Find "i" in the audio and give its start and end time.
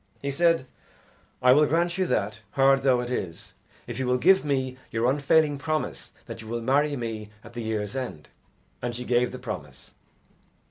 1.43-1.51